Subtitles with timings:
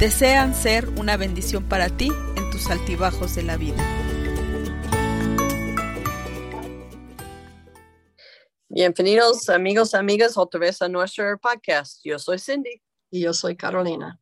[0.00, 3.84] desean ser una bendición para ti en tus altibajos de la vida.
[8.66, 12.00] Bienvenidos amigos, amigas, otra vez a nuestro podcast.
[12.02, 12.80] Yo soy Cindy.
[13.10, 14.18] Y yo soy Carolina.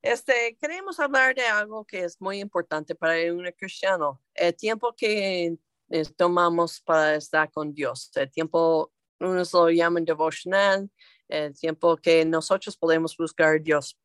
[0.00, 5.58] Este, queremos hablar de algo que es muy importante para un cristiano, el tiempo que
[5.90, 10.88] eh, tomamos para estar con Dios, el tiempo, unos lo llaman devocional,
[11.28, 13.98] el tiempo que nosotros podemos buscar a Dios.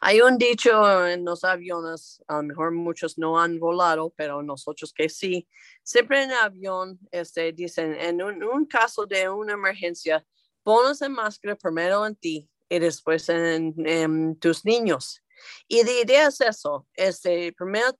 [0.00, 4.92] Hay un dicho en los aviones, a lo mejor muchos no han volado, pero nosotros
[4.92, 5.48] que sí,
[5.82, 10.24] siempre en avión este, dicen, en un, caso de una emergencia,
[10.62, 15.22] pones en máscara primero en ti y después en, tus niños.
[15.66, 17.92] Y la idea es eso, este, primero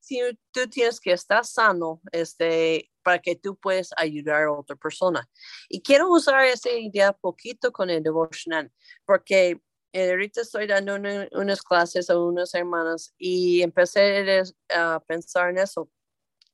[0.52, 5.28] tú, tienes que estar sano este, para que tú puedas ayudar a otra persona.
[5.68, 8.70] Y quiero usar esa idea poquito con el devotional,
[9.04, 9.60] porque
[9.92, 10.96] eh, ahorita estoy dando
[11.32, 15.90] unas clases a unas hermanas y empecé a pensar en eso.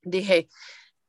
[0.03, 0.49] Dije,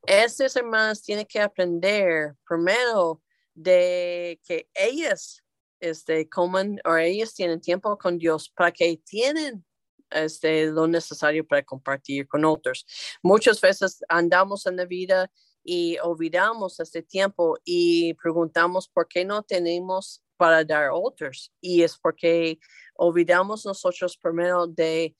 [0.06, 3.22] estas hermanas tienen que aprender primero
[3.54, 5.42] de que ellas
[5.80, 9.64] este, coman o ellas tienen tiempo con Dios para que tienen
[10.10, 12.86] este, lo necesario para compartir con otros.
[13.22, 15.30] Muchas veces andamos en la vida
[15.62, 21.52] y olvidamos este tiempo y preguntamos por qué no tenemos para dar otros.
[21.60, 22.58] Y es porque
[22.94, 25.14] olvidamos nosotros primero de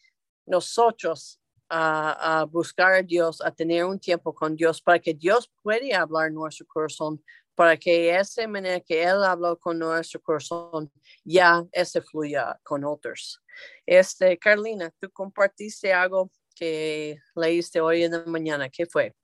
[0.46, 6.00] nosotros a, buscar a Dios, a tener un tiempo con Dios, para que Dios pueda
[6.00, 7.22] hablar nuestro corazón,
[7.54, 10.90] para que esa manera que Él habló con nuestro corazón,
[11.22, 13.42] ya ese fluya con otros.
[13.84, 18.70] Este, Carlina, tú compartiste algo que leíste hoy en la mañana.
[18.70, 19.14] ¿Qué fue?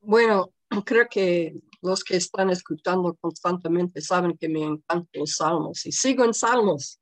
[0.00, 0.54] Bueno,
[0.86, 6.24] creo que los que están escuchando constantemente saben que me encantan los salmos y sigo
[6.24, 7.00] en salmos.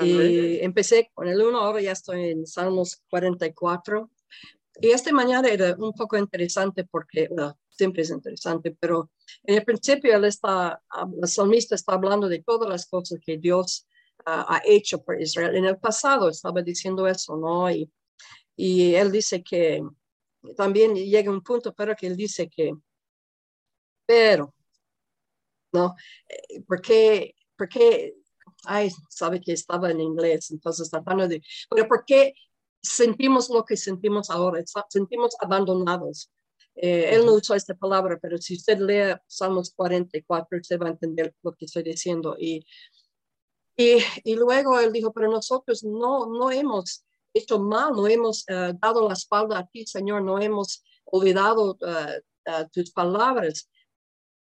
[0.00, 4.10] Y empecé con el 1, ahora ya estoy en Salmos 44.
[4.80, 7.28] Y esta mañana era un poco interesante porque,
[7.68, 9.10] siempre es interesante, pero
[9.42, 10.80] en el principio él está,
[11.20, 13.86] el salmista está hablando de todas las cosas que Dios
[14.24, 15.56] ah, ha hecho por Israel.
[15.56, 17.70] En el pasado estaba diciendo eso, ¿no?
[17.70, 17.90] Y,
[18.56, 19.82] y él dice que
[20.56, 22.72] también llega un punto, pero que él dice que
[24.06, 24.54] pero,
[25.72, 25.94] ¿no?
[26.28, 28.14] Eh, porque, porque,
[28.64, 32.34] ay, sabe que estaba en inglés, entonces tratando de, pero ¿por qué
[32.82, 34.62] sentimos lo que sentimos ahora?
[34.88, 36.30] Sentimos abandonados.
[36.74, 40.90] Eh, él no usó esta palabra, pero si usted lee Salmos 44, usted va a
[40.90, 42.34] entender lo que estoy diciendo.
[42.38, 42.64] Y,
[43.76, 48.72] y, y luego él dijo, pero nosotros no, no hemos hecho mal, no hemos eh,
[48.80, 51.76] dado la espalda a ti, Señor, no hemos olvidado
[52.72, 53.70] tus palabras.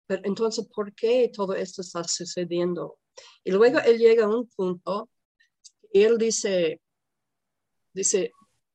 [0.09, 2.97] Pero entonces, ¿por qué todo esto está sucediendo?
[3.43, 5.07] Y luego él llega a un punto
[5.93, 6.81] y él dice,
[7.93, 8.31] dice,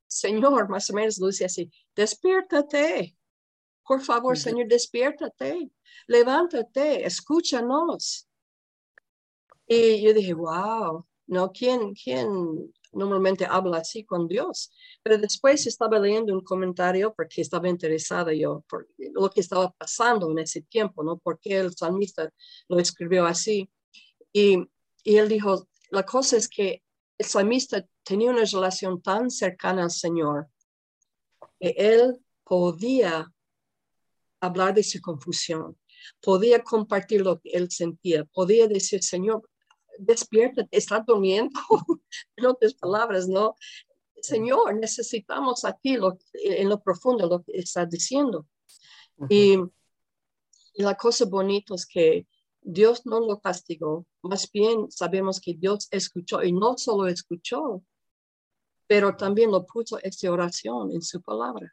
[0.07, 3.17] Señor, más o menos lo dice así, despiértate.
[3.85, 5.73] Por favor, Señor, despiértate.
[6.07, 8.29] Levántate, escúchanos.
[9.67, 11.51] Y yo dije, wow, ¿no?
[11.51, 14.73] ¿Quién, quién normalmente habla así con Dios.
[15.03, 20.31] Pero después estaba leyendo un comentario porque estaba interesada yo por lo que estaba pasando
[20.31, 21.19] en ese tiempo, ¿no?
[21.19, 22.31] Porque el salmista
[22.69, 23.71] lo escribió así.
[24.33, 24.59] Y,
[25.03, 26.83] y él dijo, la cosa es que
[27.19, 30.49] el salmista tenía una relación tan cercana al Señor
[31.61, 33.33] que él podía
[34.41, 35.79] hablar de su confusión,
[36.21, 39.49] podía compartir lo que él sentía, podía decir, Señor,
[39.99, 41.59] despierta, está durmiendo,
[42.37, 43.55] en otras palabras, ¿no?
[44.21, 45.99] Señor, necesitamos a ti
[46.33, 48.47] en lo profundo lo que está diciendo.
[49.29, 49.57] y,
[50.77, 52.27] la cosa bonita es que
[52.61, 57.85] Dios no lo castigó, más bien sabemos que Dios escuchó y no solo escuchó,
[58.89, 61.73] pero también lo puso esta oración en su palabra.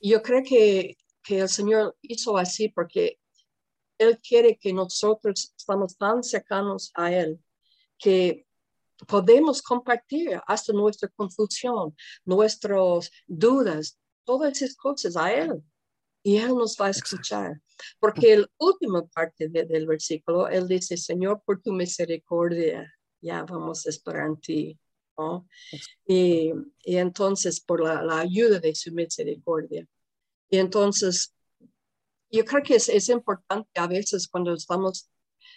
[0.00, 3.18] Yo creo que, que el Señor hizo así porque
[3.98, 7.38] él quiere que nosotros estamos tan cercanos a Él
[7.98, 8.46] que
[9.06, 15.62] podemos compartir hasta nuestra confusión, nuestras dudas, todas esas cosas a Él.
[16.22, 17.60] Y Él nos va a escuchar.
[17.98, 23.90] Porque la última parte del versículo, Él dice, Señor, por tu misericordia, ya vamos a
[23.90, 24.80] esperar en ti.
[26.06, 26.52] Y,
[26.82, 29.86] y, entonces por la, la, ayuda de su misericordia.
[30.50, 31.34] Y entonces,
[32.36, 35.10] yo creo que es, es importante a veces cuando estamos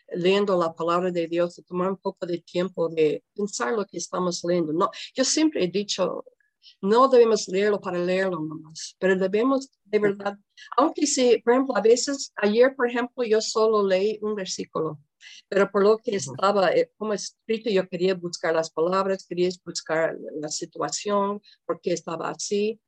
[0.10, 4.44] leyendo la palabra de Dios, tomar un poco de tiempo de pensar lo que estamos
[4.44, 4.74] leyendo.
[4.74, 6.24] No, yo siempre he dicho,
[6.82, 10.38] no debemos leerlo para leerlo nomás, pero debemos de verdad,
[10.76, 15.00] aunque si, por ejemplo, a veces, ayer, por ejemplo, yo solo leí un versículo,
[15.48, 20.18] pero por lo que estaba eh, como escrito, yo quería buscar las palabras, quería buscar
[20.40, 22.80] la situación, por qué estaba así.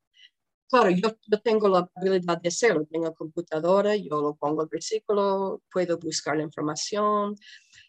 [0.69, 5.63] Claro, yo, yo tengo la habilidad de hacerlo, tengo computadora, yo lo pongo el versículo,
[5.71, 7.35] puedo buscar la información.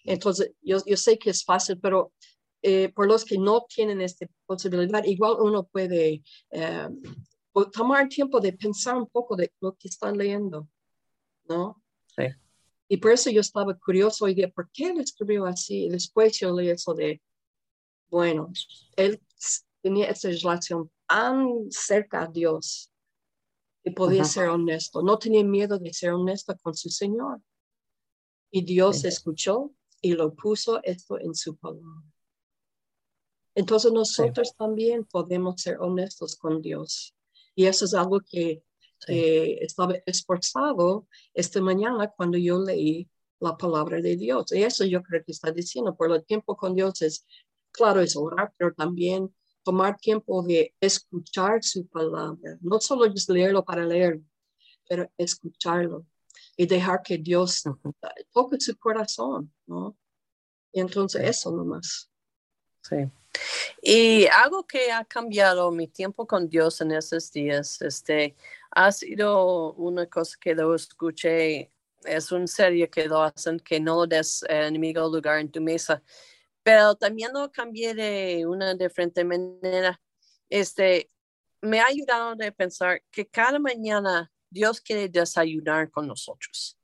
[0.04, 2.12] Entonces, yo, yo sé que es fácil, pero
[2.62, 6.88] eh, por los que no tienen esta posibilidad, igual uno puede eh,
[7.70, 10.66] tomar tiempo de pensar un poco de lo que están leyendo,
[11.48, 11.82] ¿no?
[12.16, 12.24] Sí.
[12.88, 15.84] Y por eso yo estaba curioso y dije, ¿por qué él escribió así?
[15.84, 17.20] Y después yo leí eso de,
[18.08, 18.50] bueno,
[18.96, 19.20] él
[19.82, 22.92] tenía esa relación tan cerca a Dios
[23.82, 25.02] que podía ser honesto.
[25.02, 27.40] No tenía miedo de ser honesto con su Señor.
[28.52, 32.04] Y Dios escuchó y lo puso esto en su palabra.
[33.56, 37.16] Entonces nosotros también podemos ser honestos con Dios.
[37.56, 38.62] Y eso es algo que
[39.08, 43.10] estaba esforzado esta mañana cuando yo leí
[43.40, 44.52] la palabra de Dios.
[44.52, 47.26] Y eso yo creo que está diciendo, por el tiempo con Dios es,
[47.72, 52.58] claro, es orar, pero también tomar tiempo de escuchar su palabra.
[52.60, 54.24] No solo leerlo para leerlo,
[54.88, 56.06] pero escucharlo
[56.56, 57.62] y dejar que Dios
[58.32, 59.96] toque su corazón, ¿no?
[60.72, 62.10] Y entonces eso nomás.
[62.82, 62.96] Sí.
[63.82, 68.36] Y algo que ha cambiado mi tiempo con Dios en esos días, este,
[68.70, 71.72] ha sido una cosa que lo escuché,
[72.04, 76.02] es un serie que lo hacen, que no des enemigo lugar en tu mesa,
[76.62, 80.00] pero también lo cambié de una diferente manera.
[80.48, 81.10] Este,
[81.62, 86.76] me ha ayudado a pensar que cada mañana Dios quiere desayunar con nosotros.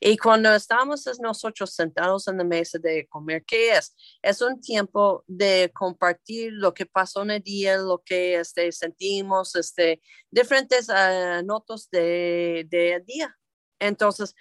[0.00, 3.94] Y cuando estamos nosotros sentados en la mesa de comer, ¿qué es?
[4.22, 9.54] Es un tiempo de compartir lo que pasó en el día, lo que este, sentimos,
[9.56, 13.36] este, diferentes uh, notas de, de día.
[13.78, 14.34] Entonces,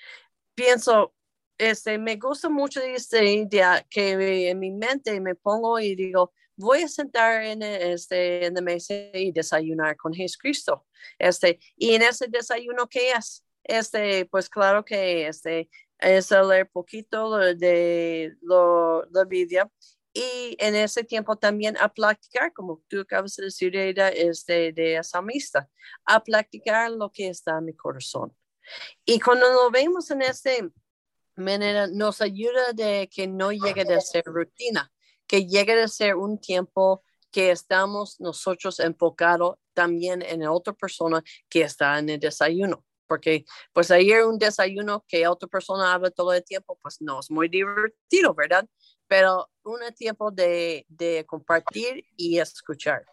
[0.55, 1.13] pienso,
[1.57, 6.83] este, me gusta mucho esta idea que en mi mente me pongo y digo, voy
[6.83, 10.85] a sentar en, este, en la mesa y desayunar con Jesucristo.
[11.19, 13.43] Este, y en ese desayuno, ¿qué es?
[13.67, 15.69] este, pues claro que este,
[15.99, 19.69] es leer poquito de lo, la Biblia
[20.13, 25.69] y en ese tiempo también a practicar, como tú acabas de decir, este, de mista
[26.05, 28.35] a practicar lo que está en mi corazón.
[29.05, 30.51] Y cuando lo vemos en esta
[31.37, 34.91] manera, nos ayuda de que no llegue a ser rutina,
[35.27, 41.61] que llegue a ser un tiempo que estamos nosotros enfocados también en otra persona que
[41.61, 46.43] está en el desayuno porque pues ayer un desayuno que otra persona habla todo el
[46.43, 48.67] tiempo, pues no es muy divertido, ¿verdad?
[49.07, 53.05] Pero un tiempo de, de compartir y escuchar.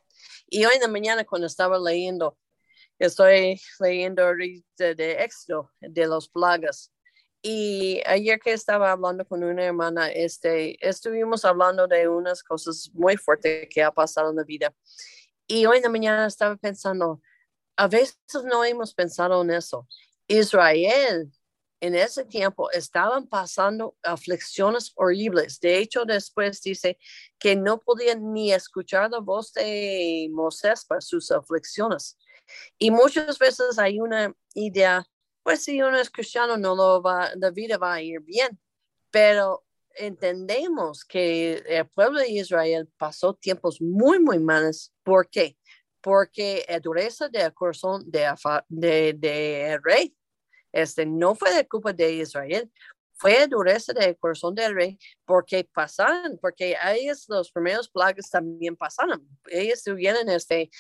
[0.49, 2.37] Y hoy en la mañana cuando estaba leyendo,
[2.99, 4.25] estoy leyendo
[4.77, 6.93] de Éxodo, de los plagas.
[7.47, 13.19] Y ayer que estaba hablando con una hermana, este, estuvimos hablando de unas cosas muy
[13.19, 14.75] fuertes que ha pasado en la vida.
[15.47, 17.21] Y hoy en la mañana estaba pensando,
[17.77, 19.87] a veces no hemos pensado en eso.
[20.27, 21.31] Israel
[21.81, 25.61] en ese tiempo estaban pasando aflicciones horribles.
[25.61, 26.97] De hecho, después dice
[27.39, 32.17] que no podían ni escuchar la voz de Moisés para sus aflicciones.
[32.79, 35.07] Y muchas veces hay una idea,
[35.45, 38.59] pues si uno es cristiano, no lo va, la vida va a ir bien.
[39.13, 44.93] Pero entendemos que el pueblo de Israel pasó tiempos muy, muy malos.
[45.05, 45.57] ¿Por qué?
[46.05, 48.31] porque la dureza del corazón de,
[48.69, 50.15] de, de, rey
[50.71, 52.71] este, no fue de culpa de Israel,
[53.15, 59.27] fue dureza del corazón del rey porque pasaron, porque ellos los primeros plagas también pasaron.
[59.47, 60.71] Ellos tuvieron este,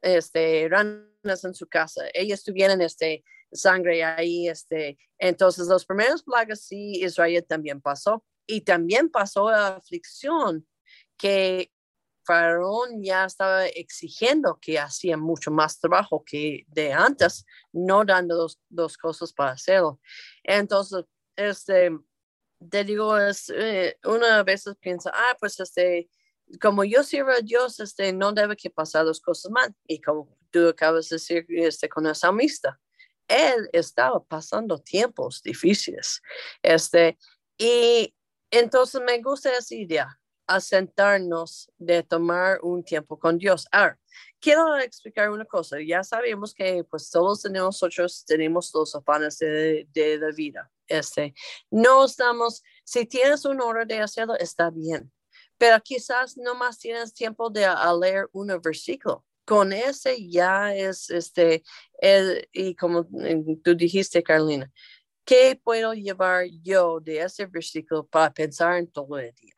[0.00, 4.48] este, ranas en su casa, ellos tuvieron este, sangre ahí.
[4.48, 8.24] Este, entonces los primeros plagas sí, Israel también pasó.
[8.46, 10.66] Y también pasó la aflicción
[11.16, 11.70] que
[12.24, 18.60] Faraón ya estaba exigiendo que hacía mucho más trabajo que de antes, no dando dos,
[18.68, 20.00] dos cosas para hacerlo.
[20.42, 21.04] Entonces,
[21.36, 21.90] este,
[22.68, 26.08] te digo, es, eh, una vez piensa, ah, pues este,
[26.60, 29.74] como yo sirvo a Dios, este, no debe que pasar las cosas mal.
[29.86, 32.74] Y como tú acabas de decir este, con esa amistad,
[33.30, 36.20] él estaba pasando tiempos difíciles.
[36.62, 37.16] Este,
[37.56, 38.14] y
[38.50, 43.68] entonces me gusta esa idea a sentarnos de tomar un tiempo con Dios.
[43.70, 43.96] Ahora,
[44.40, 45.76] quiero explicar una cosa.
[45.80, 50.68] Ya sabemos que pues todos nosotros tenemos los afanes de, de la vida.
[50.88, 51.34] Este,
[51.70, 55.12] no estamos, si tienes una hora de hacerlo, está bien,
[55.56, 57.68] pero quizás no más tienes tiempo de
[58.00, 59.24] leer un versículo.
[59.50, 61.64] Con ese ya es, este,
[61.98, 63.04] el, y como
[63.64, 64.70] tú dijiste, Carolina,
[65.24, 69.54] ¿qué puedo llevar yo de ese versículo para pensar en todo el día?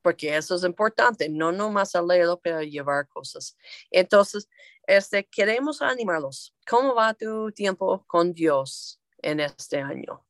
[0.00, 3.56] porque eso es importante, no nomás a leerlo, pero llevar cosas.
[3.90, 4.48] Entonces,
[4.86, 6.54] este, queremos animarlos.
[6.68, 10.26] ¿Cómo va tu tiempo con Dios en este año?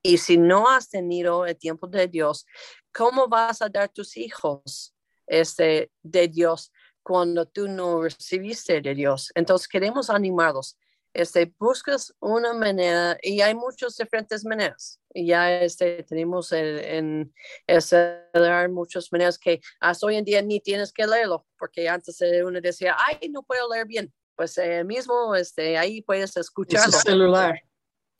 [0.00, 2.46] Y si no has tenido el tiempo de Dios,
[2.92, 4.94] ¿cómo vas a dar tus hijos
[5.26, 6.72] este, de Dios
[7.06, 9.30] cuando tú no recibiste de Dios?
[9.34, 10.76] Entonces, queremos animarlos
[11.16, 15.00] este, buscas una manera, y hay muchas diferentes maneras.
[15.14, 17.32] Ya este, tenemos en,
[17.66, 22.60] en muchas maneras que hasta hoy en día ni tienes que leerlo, porque antes uno
[22.60, 24.12] decía, ay, no puedo leer bien.
[24.36, 26.94] Pues eh, mismo este, ahí puedes escucharlo.
[26.94, 27.62] Es celular.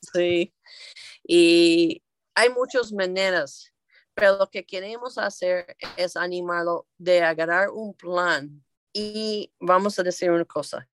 [0.01, 0.55] Sí.
[1.23, 2.01] Y
[2.33, 3.71] hay muchas maneras,
[4.15, 8.63] pero lo que queremos hacer es animarlo de agarrar un plan.
[8.99, 10.89] Y vamos a decir una cosa,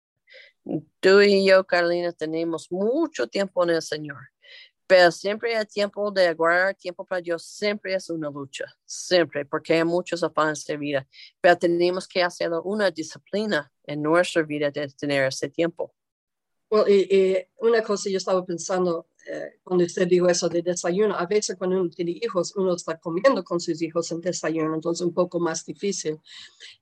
[1.00, 4.18] Tú y yo, Carolina, tenemos mucho tiempo en el Señor,
[4.86, 9.74] pero siempre hay tiempo de guardar tiempo para Dios, siempre es una lucha, siempre, porque
[9.74, 11.08] hay muchos afanes de vida,
[11.40, 15.94] pero tenemos que hacer una disciplina en nuestra vida de tener ese tiempo.
[16.70, 21.26] Well, y, una cosa yo estaba pensando eh, cuando usted dijo eso de desayuno, a
[21.26, 25.14] veces cuando uno tiene hijos, uno está comiendo con sus hijos en desayuno, entonces un
[25.14, 26.20] poco más difícil.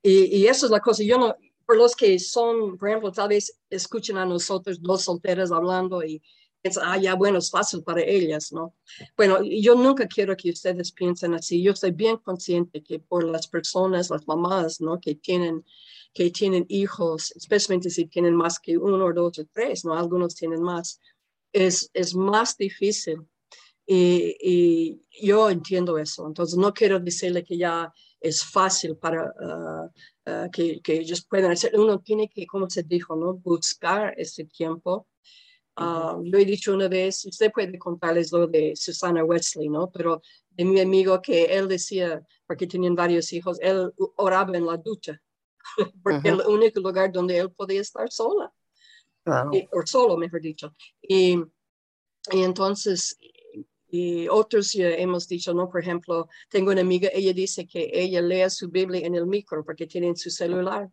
[0.02, 1.36] Y, y eso es la cosa, yo no,
[1.70, 6.20] por los que son, por ejemplo, tal vez escuchen a nosotros dos solteras hablando y
[6.62, 8.74] piensan, ah, ya, bueno, es fácil para ellas, ¿no?
[9.16, 11.62] Bueno, yo nunca quiero que ustedes piensen así.
[11.62, 15.00] Yo estoy bien consciente que por las personas, las mamás, ¿no?
[15.00, 15.64] Que tienen,
[16.14, 19.94] que tienen hijos, especialmente si tienen más que uno dos o tres, ¿no?
[19.94, 21.00] Algunos tienen más,
[21.54, 23.22] es, es más difícil.
[23.86, 26.28] Y, y, yo entiendo eso.
[26.28, 29.86] Entonces, no quiero decirle que ya es fácil para uh,
[30.30, 31.72] uh, que, que, ellos puedan hacer.
[31.78, 33.34] Uno tiene que, como se dijo, ¿no?
[33.34, 35.08] buscar ese tiempo.
[35.78, 39.90] Uh, Lo he dicho una vez, usted puede contarles lo de Susana Wesley, ¿no?
[39.90, 44.76] Pero de mi amigo que él decía, porque tenían varios hijos, él oraba en la
[44.76, 45.22] ducha,
[46.04, 48.52] porque es el único lugar donde él podía estar sola,
[49.72, 50.76] o solo, mejor dicho.
[51.02, 51.38] Y,
[52.32, 53.18] y entonces
[53.92, 55.70] y otros ya hemos dicho, ¿no?
[55.70, 59.66] Por ejemplo, tengo una amiga, ella dice que ella lee su Biblia en el micro
[59.66, 60.90] porque tiene su celular.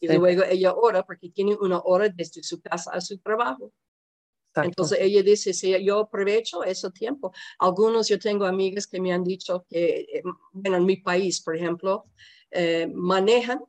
[0.00, 3.72] Y luego ella ora porque tiene una hora desde su casa a su trabajo.
[4.56, 7.32] Entonces ella dice, si yo aprovecho ese tiempo.
[7.58, 10.22] Algunos, yo tengo amigas que me han dicho que, eh,
[10.52, 12.06] bueno, en mi país, por ejemplo,
[12.50, 13.60] eh, manejan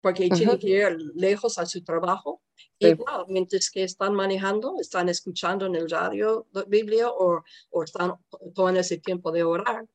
[0.00, 2.42] porque tienen que ir lejos a su trabajo.
[2.78, 2.94] Y
[3.28, 8.14] mientras que están manejando, están escuchando en el radio la Biblia o, o están
[8.54, 9.86] tomando ese tiempo de orar.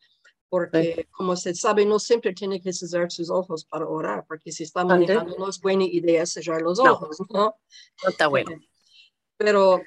[0.50, 4.64] Porque, como se sabe, no siempre tiene que cerrar sus ojos para orar, porque si
[4.64, 7.56] está manejando no es buena idea cerrar los ojos, ¿no?
[8.04, 8.50] No, está bueno.
[9.38, 9.80] Pero,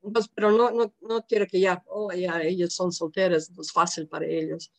[0.00, 4.06] pues, pero no, no, no quiero que ya, oh, ya, ellos son solteras, es fácil
[4.06, 4.72] para ellos.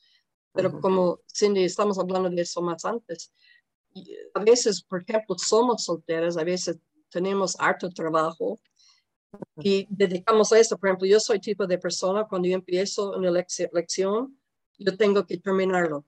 [0.54, 3.34] Pero como Cindy, estamos hablando de eso más antes,
[4.34, 6.78] a veces, por ejemplo, somos solteras, a veces
[7.12, 8.60] tenemos harto trabajo
[9.58, 10.78] y dedicamos a eso.
[10.78, 14.40] Por ejemplo, yo soy tipo de persona, cuando yo empiezo una lección,
[14.78, 16.06] yo tengo que terminarlo.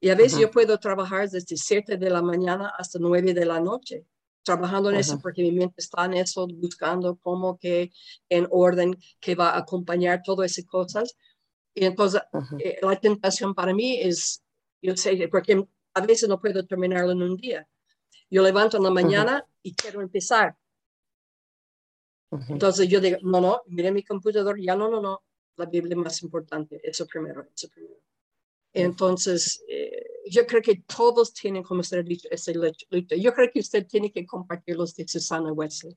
[0.00, 3.60] Y a veces yo puedo trabajar desde 7 de la mañana hasta 9 de la
[3.60, 4.06] noche,
[4.42, 7.92] trabajando en eso porque mi mente está en eso, buscando cómo que
[8.30, 11.16] en orden que va a acompañar todas esas cosas.
[11.74, 12.22] Y entonces
[12.58, 14.42] eh, la tentación para mí es,
[14.80, 15.62] yo sé, porque
[15.92, 17.68] a veces no puedo terminarlo en un día.
[18.30, 20.56] Yo levanto en la mañana y quiero empezar.
[22.48, 25.24] Entonces yo digo, no, no, mire mi computador, ya no, no, no,
[25.56, 28.00] la Biblia es más importante, eso primero, eso primero.
[28.72, 33.16] Entonces, eh, yo creo que todos tienen, como usted ha dicho, ese lucha.
[33.16, 35.96] Yo creo que usted tiene que compartir los de Susana Wesley.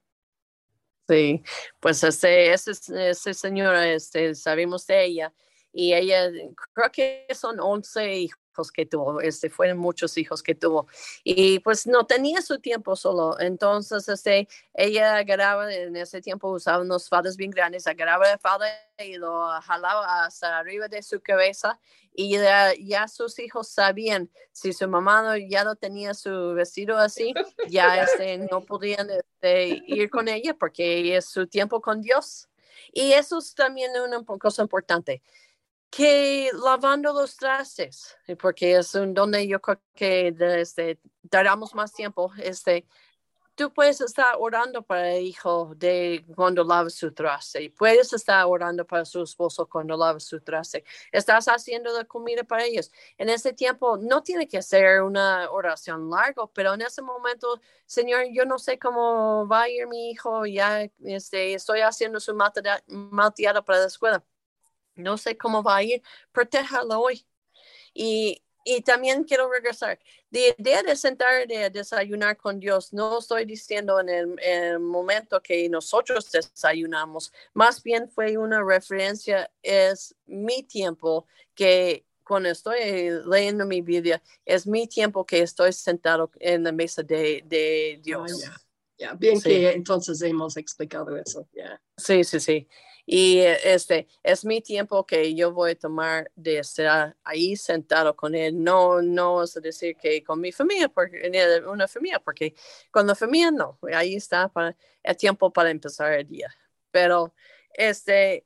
[1.07, 1.43] Sí,
[1.79, 5.33] pues ese, ese señora, este, sabemos de ella,
[5.73, 6.29] y ella,
[6.73, 10.87] creo que son 11 hijos que tuvo, este, fueron muchos hijos que tuvo.
[11.23, 13.39] Y pues no tenía su tiempo solo.
[13.39, 18.67] Entonces, este, ella agarraba, en ese tiempo usaba unos fadas bien grandes, agarraba la fada
[18.99, 21.79] y lo jalaba hasta arriba de su cabeza.
[22.15, 27.33] Y ya, sus hijos sabían, si su mamá ya no tenía su vestido así,
[27.67, 32.47] ya este, no podían este, ir con ella porque es su tiempo con Dios.
[32.91, 35.23] Y eso es también una cosa importante
[35.95, 40.99] que lavando los trastes, porque es un donde yo creo que este,
[41.75, 42.87] más tiempo, este,
[43.53, 48.87] tú puedes estar orando para el hijo de cuando lava su traste, puedes estar orando
[48.87, 52.91] para su esposo cuando lava su traste, estás haciendo la comida para ellos.
[53.19, 58.25] En ese tiempo no tiene que ser una oración larga, pero en ese momento, Señor,
[58.31, 62.33] yo no sé cómo va a ir mi hijo, ya este, estoy haciendo su
[62.87, 64.23] malteada para la escuela.
[64.95, 67.25] No sé cómo va a ir, protéjalo hoy.
[67.93, 69.99] Y y también quiero regresar.
[70.29, 75.67] De idea de sentar de desayunar con Dios, no estoy diciendo en el, momento que
[75.69, 82.79] nosotros desayunamos, más bien fue una referencia, es mi tiempo que cuando estoy
[83.25, 88.41] leyendo mi Biblia, es mi tiempo que estoy sentado en la mesa de, de Dios.
[88.97, 91.47] ya Bien que entonces hemos explicado eso.
[91.97, 92.67] Sí, sí, sí.
[93.05, 98.33] Y este es mi tiempo que yo voy a tomar de estar ahí sentado con
[98.33, 98.63] él.
[98.63, 101.29] No, no es decir que con mi familia, porque
[101.67, 102.55] una familia, porque
[102.91, 103.77] con la familia no.
[103.93, 106.55] Ahí está para el tiempo para empezar el día.
[106.91, 107.33] Pero
[107.73, 108.45] este,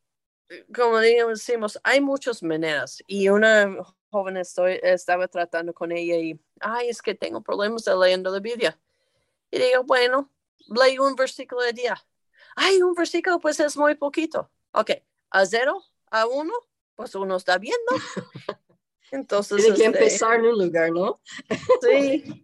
[0.73, 3.77] como decimos, hay muchas maneras y una
[4.09, 8.39] joven estoy, estaba tratando con ella y, ay, es que tengo problemas de leyendo la
[8.39, 8.79] Biblia.
[9.51, 10.31] Y digo, bueno,
[10.67, 11.95] leí un versículo al día
[12.57, 14.51] ay, un versículo pues es muy poquito.
[14.71, 14.91] Ok,
[15.29, 16.53] a cero, a uno,
[16.95, 17.77] pues uno está viendo.
[19.11, 21.21] Entonces, Tiene que este, empezar en un lugar, ¿no?
[21.81, 22.43] sí.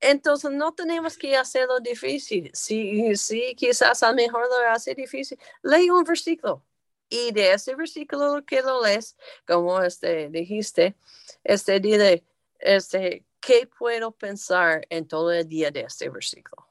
[0.00, 2.50] Entonces no tenemos que hacerlo difícil.
[2.54, 6.64] Si, si quizás a lo mejor lo hace difícil, lee un versículo.
[7.08, 10.94] Y de ese versículo que lo lees, como este, dijiste,
[11.42, 12.22] este, dile,
[12.60, 16.68] este, ¿qué puedo pensar en todo el día de este versículo?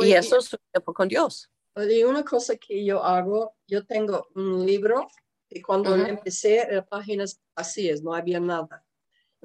[0.00, 0.56] y eso es
[0.94, 1.51] con Dios.
[1.76, 5.08] Y una cosa que yo hago, yo tengo un libro
[5.48, 8.84] y cuando empecé, las páginas vacías, no había nada.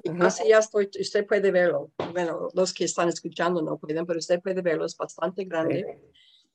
[0.02, 1.90] Y casi ya estoy, usted puede verlo.
[2.12, 6.00] Bueno, los que están escuchando no pueden, pero usted puede verlo, es bastante grande.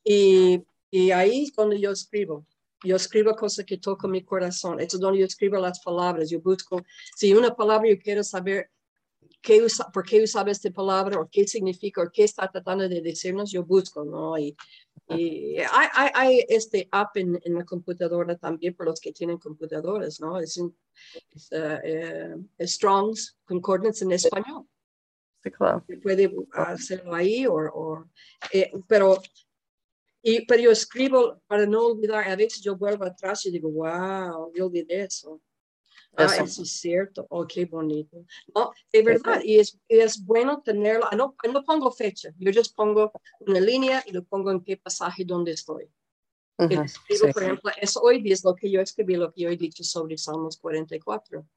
[0.03, 2.45] Y, y ahí es donde yo escribo.
[2.83, 4.79] Yo escribo cosas que tocan mi corazón.
[4.79, 6.29] es donde yo escribo las palabras.
[6.29, 6.81] Yo busco,
[7.15, 8.69] si una palabra yo quiero saber
[9.41, 13.01] qué usa, por qué usaba esta palabra o qué significa o qué está tratando de
[13.01, 14.38] decirnos, yo busco, ¿no?
[14.38, 14.55] Y,
[15.09, 19.37] y hay, hay, hay, este app en, en, la computadora también por los que tienen
[19.37, 20.39] computadoras, ¿no?
[20.39, 20.75] Es, un,
[21.33, 24.65] es uh, Strong's Concordance en español.
[25.43, 25.85] Sí, claro.
[26.01, 28.05] Puede hacerlo ahí o, o
[28.51, 29.21] eh, pero
[30.25, 34.53] y, pero yo escribo para no olvidar, a veces yo vuelvo atrás y digo, wow,
[34.55, 35.41] yo olvidé eso.
[36.15, 37.26] Ah, eso es cierto.
[37.30, 38.23] Oh, qué bonito.
[38.54, 41.06] No, de verdad, y es, es bueno tenerlo.
[41.10, 44.78] Ah, no, no pongo fecha, yo just pongo una línea y lo pongo en qué
[44.78, 45.89] pasaje donde estoy.
[46.58, 49.84] escribo, por ejemplo, es hoy es lo que yo escribí, lo que yo he dicho
[49.84, 51.47] sobre Salmos 44,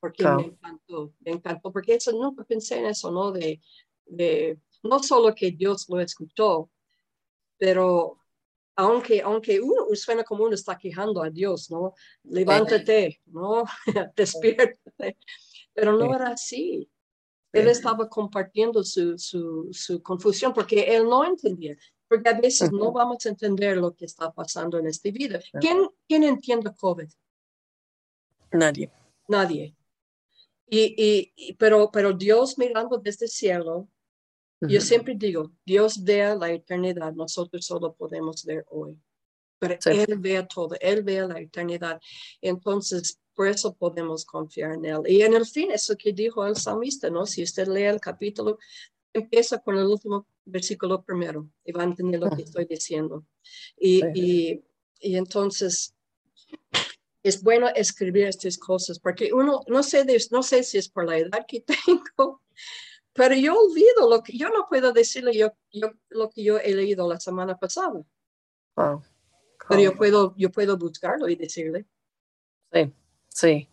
[0.00, 3.30] porque me encantó, me encantó, porque eso nunca pensé en eso, ¿no?
[3.30, 3.60] De,
[4.06, 6.68] de, no solo que Dios lo escuchó,
[7.58, 8.19] pero
[8.80, 11.94] aunque, aunque uno suena como uno está quejando a Dios, ¿no?
[12.24, 13.64] Levántate, ¿no?
[14.16, 15.18] Despiértate.
[15.74, 16.88] Pero no era así.
[17.52, 21.76] Él estaba compartiendo su, su, su, confusión porque él no entendía.
[22.08, 25.40] Porque a veces no vamos a entender lo que está pasando en esta vida.
[25.60, 27.08] ¿Quién, quién entiende COVID?
[28.52, 28.90] Nadie.
[29.28, 29.76] Nadie.
[30.68, 33.88] Y, y, pero, pero Dios mirando desde el cielo
[34.60, 38.98] yo siempre digo, Dios vea la eternidad, nosotros solo podemos ver hoy.
[39.58, 42.00] Pero Él vea todo, Él vea la eternidad.
[42.40, 45.00] Entonces, por eso podemos confiar en Él.
[45.06, 47.26] Y en el fin, eso que dijo el salmista, ¿no?
[47.26, 48.58] Si usted lee el capítulo,
[49.12, 53.24] empieza con el último versículo primero y va a entender lo que estoy diciendo.
[53.78, 54.64] Y, y,
[55.00, 55.94] y entonces,
[57.22, 61.18] es bueno escribir estas cosas porque uno, no sé, no sé si es por la
[61.18, 62.42] edad que tengo,
[63.12, 66.74] pero yo olvido lo que yo no puedo decirle yo, yo lo que yo he
[66.74, 68.02] leído la semana pasada.
[69.68, 71.86] Pero yo puedo, yo puedo buscarlo y decirle.
[72.72, 72.92] Sí,
[73.28, 73.68] sí.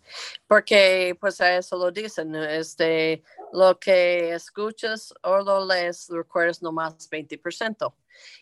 [0.48, 3.24] Porque pues a eso lo dicen, este,
[3.54, 7.96] lo que escuchas o lo lees, recuerdas nomás 20%.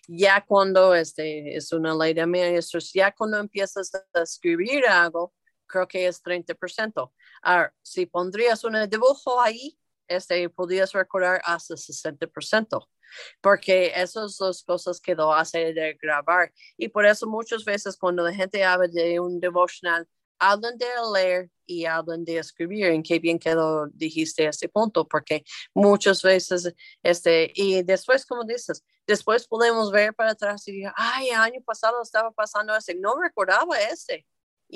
[0.07, 5.33] Ya cuando este, es una ley de maestros, ya cuando empiezas a escribir algo,
[5.67, 7.11] creo que es 30%.
[7.41, 12.87] Ahora, si pondrías un dibujo ahí, este, podías recordar hasta 60%,
[13.41, 16.51] porque esas son las cosas que lo hace de grabar.
[16.77, 20.07] Y por eso muchas veces cuando la gente habla de un devocional,
[20.39, 22.87] hablan de leer y hablan de escribir.
[22.87, 28.25] En qué bien que lo dijiste a este punto, porque muchas veces, este, y después,
[28.25, 32.95] como dices, después podemos ver para atrás y decir, ay, año pasado estaba pasando ese,
[32.95, 34.25] no recordaba ese.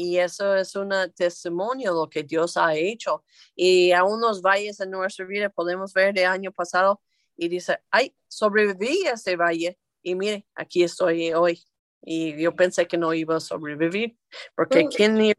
[0.01, 3.25] Y eso es un testimonio de lo que Dios ha hecho.
[3.53, 7.01] Y a unos valles en nuestra vida podemos ver de año pasado
[7.35, 11.61] y dice, ay, sobreviví a ese valle y mire, aquí estoy hoy.
[12.01, 14.17] Y yo pensé que no iba a sobrevivir,
[14.55, 15.33] porque ¿quién,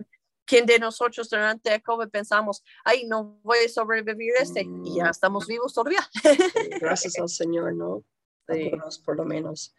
[0.44, 4.68] quién de nosotros durante el COVID pensamos, ay, no voy a sobrevivir este?
[4.85, 5.11] Y ya mm.
[5.11, 6.07] estamos vivos todavía.
[6.79, 8.05] Gracias al Señor, ¿no?
[8.53, 8.73] Sí.
[9.07, 9.77] Por lo menos.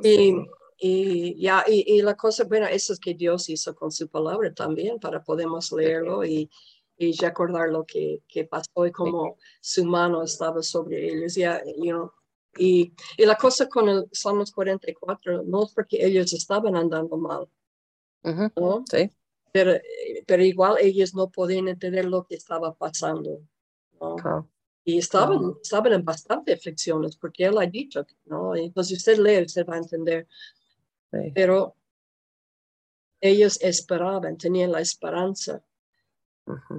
[0.00, 0.36] Y,
[0.78, 4.98] y ya, y, la cosa, bueno, eso es que Dios hizo con su palabra también,
[4.98, 6.50] para podemos leerlo y,
[6.96, 11.34] y recordar lo que, que pasó y cómo su mano estaba sobre ellos.
[11.34, 12.10] Ya, you
[12.56, 17.48] y, y, la cosa con el Salmos 44 no es porque ellos estaban andando mal,
[18.22, 18.84] ¿no?
[18.88, 19.10] sí.
[19.52, 19.72] pero,
[20.26, 23.40] pero, igual ellos no podían entender lo que estaba pasando.
[24.00, 24.48] ¿no?
[24.84, 28.54] Y estaban, estaban en bastante aflicciones porque él ha dicho, ¿no?
[28.54, 30.28] Entonces usted lee, usted va a entender.
[31.10, 31.76] Pero
[33.20, 35.64] ellos esperaban, tenían la esperanza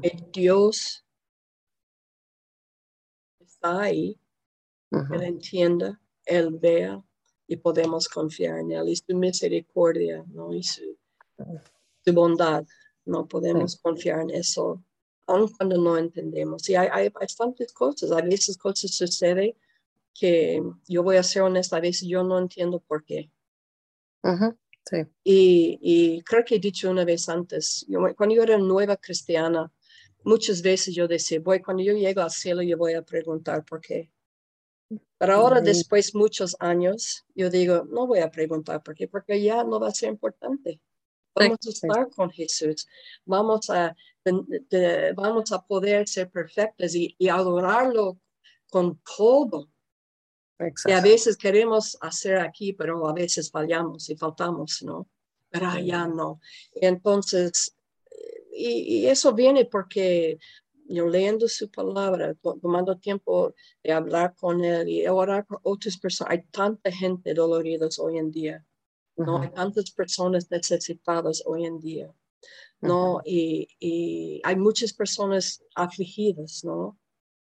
[0.01, 1.05] que Dios
[3.39, 4.19] está ahí,
[4.91, 7.03] Él entienda, Él vea
[7.47, 10.53] y podemos confiar en Él y su misericordia ¿no?
[10.53, 10.97] y su,
[12.13, 12.65] bondad.
[13.05, 14.83] No podemos confiar en eso,
[15.27, 16.67] aun cuando no entendemos.
[16.69, 19.55] Y hay, hay bastantes cosas, a veces cosas suceden
[20.13, 23.29] que yo voy a ser honesta, a veces yo no entiendo por qué.
[24.85, 24.97] Sí.
[25.23, 27.85] y, y, creo que he dicho una vez antes,
[28.17, 29.71] cuando yo era nueva cristiana,
[30.23, 33.79] muchas veces yo decía, voy, cuando yo llego al cielo, yo voy a preguntar por
[33.81, 34.11] qué.
[35.17, 39.41] Pero ahora, después de muchos años, yo digo, no voy a preguntar por qué, porque
[39.41, 40.81] ya no va a ser importante.
[41.33, 42.88] Vamos a estar con Jesús,
[43.25, 43.95] vamos a,
[45.15, 48.19] vamos a poder ser perfectos y, y adorarlo
[48.69, 49.69] con todo.
[50.85, 55.09] Y a veces queremos hacer aquí, pero a veces fallamos y faltamos, ¿no?
[55.49, 56.39] Pero allá no.
[56.73, 57.75] Entonces,
[58.55, 60.39] y, eso viene porque
[60.87, 66.31] yo leyendo su palabra, tomando tiempo de hablar con él y orar con otras personas.
[66.31, 68.65] Hay tanta gente dolorida hoy en día,
[69.17, 69.41] ¿no?
[69.41, 72.13] Hay tantas personas necesitadas hoy en día,
[72.81, 73.21] ¿no?
[73.25, 76.97] y, y, hay muchas personas afligidas, ¿no?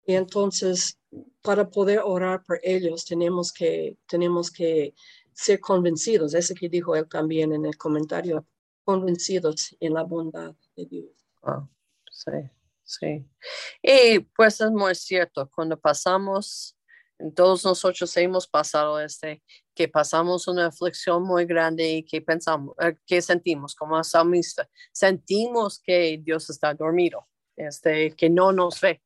[0.06, 0.97] Y entonces,
[1.42, 4.94] para poder orar por ellos, tenemos que, tenemos que
[5.33, 8.47] ser convencidos, eso que dijo él también en el comentario,
[8.85, 11.11] convencidos en la bondad de Dios.
[12.11, 12.31] sí,
[12.85, 13.27] sí.
[13.83, 16.77] Y pues es muy cierto, cuando pasamos,
[17.35, 19.42] todos nosotros hemos pasado este,
[19.75, 25.81] que pasamos una aflicción muy grande y que pensamos, eh, que sentimos como salmista, sentimos
[25.81, 29.03] que Dios está dormido, este, que no nos ve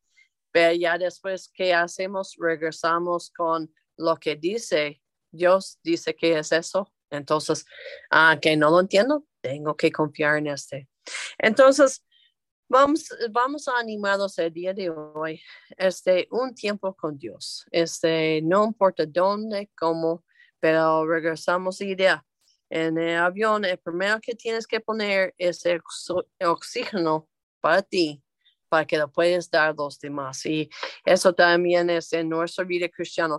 [0.52, 6.92] pero ya después que hacemos, regresamos con lo que dice Dios, dice que es eso.
[7.10, 7.64] Entonces,
[8.10, 10.88] ah, que no lo entiendo, tengo que confiar en este.
[11.38, 12.04] Entonces,
[12.68, 15.42] vamos, vamos a animarnos el día de hoy,
[15.76, 17.66] este, un tiempo con Dios.
[17.70, 20.24] Este, no importa dónde, cómo,
[20.60, 22.26] pero regresamos a idea.
[22.70, 25.82] En el avión, el primero que tienes que poner es el
[26.40, 27.28] oxígeno
[27.60, 28.22] para ti
[28.72, 30.46] para que lo puedas dar a los demás.
[30.46, 30.70] Y
[31.04, 33.38] eso también es en nuestra vida cristiana.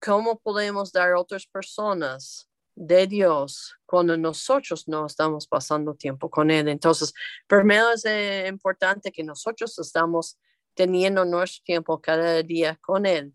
[0.00, 6.50] ¿Cómo podemos dar a otras personas de Dios cuando nosotros no estamos pasando tiempo con
[6.50, 6.66] Él?
[6.66, 7.14] Entonces,
[7.46, 10.36] primero es eh, importante que nosotros estamos
[10.74, 13.32] teniendo nuestro tiempo cada día con Él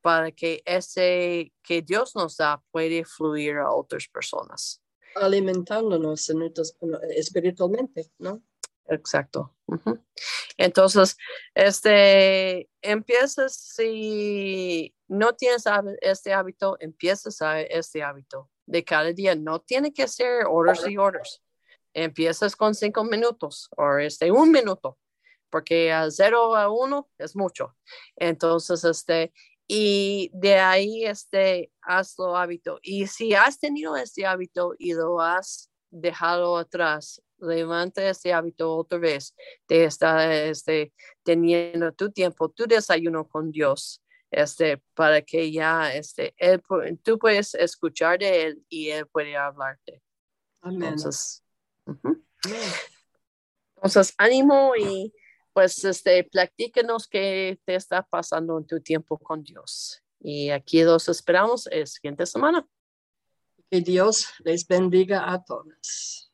[0.00, 4.82] para que ese que Dios nos da puede fluir a otras personas.
[5.14, 6.28] Alimentándonos
[7.14, 8.42] espiritualmente, ¿no?
[8.86, 9.54] Exacto.
[10.56, 11.16] Entonces,
[11.54, 15.64] este, empiezas, si no tienes
[16.00, 19.34] este hábito, empiezas a este hábito de cada día.
[19.34, 21.42] No tiene que ser horas y horas.
[21.94, 24.98] Empiezas con cinco minutos o este, un minuto,
[25.50, 27.76] porque a cero a uno es mucho.
[28.16, 29.32] Entonces, este,
[29.68, 32.78] y de ahí, este, hazlo hábito.
[32.82, 38.98] Y si has tenido este hábito y lo has dejado atrás, levanta este hábito otra
[38.98, 39.34] vez
[39.68, 46.34] de estar este, teniendo tu tiempo, tu desayuno con Dios, este, para que ya este,
[46.38, 46.62] él,
[47.02, 50.02] tú puedes escuchar de Él y Él puede hablarte.
[50.62, 51.44] Entonces,
[53.76, 55.12] entonces, ánimo y
[55.52, 60.02] pues este, platíquenos qué te está pasando en tu tiempo con Dios.
[60.20, 62.66] Y aquí los esperamos el siguiente semana.
[63.70, 66.31] Que Dios les bendiga a todos.